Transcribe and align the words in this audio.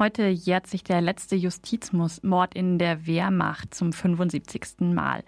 Heute 0.00 0.28
jährt 0.28 0.66
sich 0.66 0.82
der 0.82 1.02
letzte 1.02 1.36
Justizmord 1.36 2.54
in 2.54 2.78
der 2.78 3.06
Wehrmacht 3.06 3.74
zum 3.74 3.92
75. 3.92 4.94
Mal. 4.94 5.22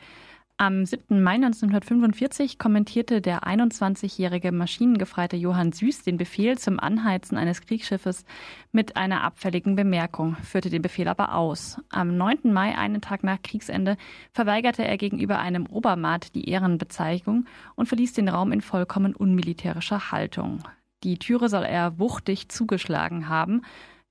Am 0.57 0.87
7. 0.87 1.23
Mai 1.23 1.35
1945 1.35 2.59
kommentierte 2.59 3.21
der 3.21 3.43
21-jährige 3.43 4.51
Maschinengefreite 4.51 5.37
Johann 5.37 5.73
Süß 5.73 6.05
den 6.05 6.17
Befehl 6.17 6.57
zum 6.57 6.81
Anheizen 6.81 7.37
eines 7.37 7.61
Kriegsschiffes 7.61 8.25
mit 8.71 8.97
einer 8.97 9.25
abfälligen 9.25 9.77
Bemerkung, 9.77 10.37
führte 10.37 10.71
den 10.71 10.81
Befehl 10.81 11.09
aber 11.09 11.35
aus. 11.35 11.79
Am 11.91 12.17
9. 12.17 12.51
Mai, 12.51 12.75
einen 12.75 13.03
Tag 13.03 13.25
nach 13.25 13.43
Kriegsende, 13.43 13.99
verweigerte 14.33 14.87
er 14.87 14.97
gegenüber 14.97 15.39
einem 15.39 15.67
Obermaat 15.67 16.35
die 16.35 16.49
Ehrenbezeichnung 16.49 17.45
und 17.75 17.89
verließ 17.89 18.15
den 18.15 18.31
Raum 18.31 18.53
in 18.53 18.63
vollkommen 18.63 19.15
unmilitärischer 19.15 20.13
Haltung. 20.13 20.63
Die 21.05 21.19
Türe 21.19 21.51
soll 21.51 21.65
er 21.65 21.99
wuchtig 21.99 22.49
zugeschlagen 22.49 23.29
haben. 23.29 23.63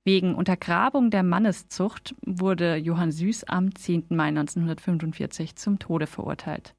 Wegen 0.04 0.34
Untergrabung 0.34 1.12
der 1.12 1.22
Manneszucht 1.22 2.16
wurde 2.26 2.76
Johann 2.76 3.12
Süß 3.12 3.44
am 3.44 3.76
10. 3.76 4.06
Mai 4.10 4.30
1945 4.30 5.56
zum 5.56 5.78
Tode 5.78 6.08
verurteilt. 6.08 6.74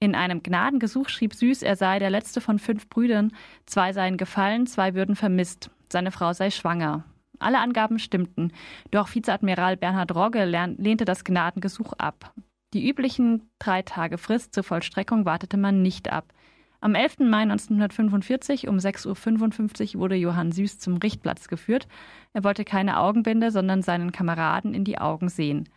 In 0.00 0.14
einem 0.14 0.42
Gnadengesuch 0.42 1.08
schrieb 1.08 1.32
Süß, 1.32 1.62
er 1.62 1.76
sei 1.76 1.98
der 1.98 2.10
letzte 2.10 2.42
von 2.42 2.58
fünf 2.58 2.90
Brüdern, 2.90 3.32
zwei 3.64 3.94
seien 3.94 4.18
gefallen, 4.18 4.66
zwei 4.66 4.94
würden 4.94 5.16
vermisst, 5.16 5.70
seine 5.90 6.10
Frau 6.10 6.34
sei 6.34 6.50
schwanger. 6.50 7.04
Alle 7.38 7.58
Angaben 7.58 7.98
stimmten, 7.98 8.52
doch 8.90 9.14
Vizeadmiral 9.14 9.78
Bernhard 9.78 10.14
Rogge 10.14 10.44
lehnte 10.44 11.06
das 11.06 11.24
Gnadengesuch 11.24 11.94
ab. 11.94 12.34
Die 12.74 12.86
üblichen 12.86 13.48
drei 13.58 13.82
Tage 13.82 14.18
Frist 14.18 14.54
zur 14.54 14.64
Vollstreckung 14.64 15.24
wartete 15.24 15.56
man 15.56 15.82
nicht 15.82 16.12
ab. 16.12 16.34
Am 16.82 16.96
11. 16.96 17.20
Mai 17.20 17.42
1945 17.42 18.66
um 18.66 18.76
6.55 18.76 19.94
Uhr 19.94 20.00
wurde 20.00 20.16
Johann 20.16 20.50
Süß 20.50 20.80
zum 20.80 20.96
Richtplatz 20.96 21.46
geführt. 21.46 21.86
Er 22.32 22.42
wollte 22.42 22.64
keine 22.64 22.98
Augenbinde, 22.98 23.52
sondern 23.52 23.82
seinen 23.82 24.10
Kameraden 24.10 24.74
in 24.74 24.82
die 24.82 24.98
Augen 24.98 25.28
sehen. 25.28 25.68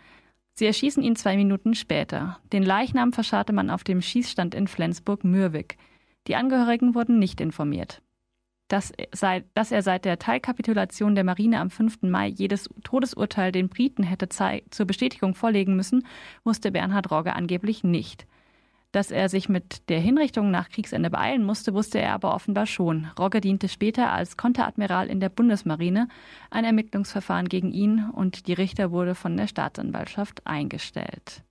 Sie 0.55 0.65
erschießen 0.65 1.03
ihn 1.03 1.15
zwei 1.15 1.35
Minuten 1.35 1.75
später. 1.75 2.39
Den 2.51 2.63
Leichnam 2.63 3.13
verscharrte 3.13 3.53
man 3.53 3.69
auf 3.69 3.83
dem 3.83 4.01
Schießstand 4.01 4.55
in 4.55 4.67
Flensburg-Mürwik. 4.67 5.77
Die 6.25 6.35
Angehörigen 6.35 6.95
wurden 6.95 7.19
nicht 7.19 7.39
informiert. 7.39 8.01
Dass, 8.67 8.91
sei, 9.11 9.43
dass, 9.53 9.71
er 9.71 9.83
seit 9.83 10.05
der 10.05 10.17
Teilkapitulation 10.17 11.13
der 11.13 11.23
Marine 11.23 11.59
am 11.59 11.69
5. 11.69 12.01
Mai 12.01 12.29
jedes 12.29 12.67
Todesurteil 12.83 13.51
den 13.51 13.69
Briten 13.69 14.01
hätte 14.01 14.27
zur 14.27 14.87
Bestätigung 14.87 15.35
vorlegen 15.35 15.75
müssen, 15.75 16.07
wusste 16.43 16.71
Bernhard 16.71 17.11
Rogge 17.11 17.35
angeblich 17.35 17.83
nicht. 17.83 18.25
Dass 18.95 19.11
er 19.11 19.27
sich 19.27 19.49
mit 19.49 19.89
der 19.89 19.99
Hinrichtung 19.99 20.51
nach 20.51 20.69
Kriegsende 20.69 21.09
beeilen 21.09 21.43
musste, 21.43 21.73
wusste 21.73 21.99
er 21.99 22.13
aber 22.13 22.33
offenbar 22.33 22.65
schon. 22.65 23.07
Rogge 23.19 23.41
diente 23.41 23.67
später 23.67 24.13
als 24.13 24.37
Konteradmiral 24.37 25.09
in 25.09 25.19
der 25.19 25.27
Bundesmarine. 25.27 26.07
Ein 26.49 26.63
Ermittlungsverfahren 26.63 27.49
gegen 27.49 27.73
ihn 27.73 28.09
und 28.13 28.47
die 28.47 28.53
Richter 28.53 28.91
wurde 28.91 29.13
von 29.13 29.35
der 29.35 29.47
Staatsanwaltschaft 29.47 30.47
eingestellt. 30.47 31.43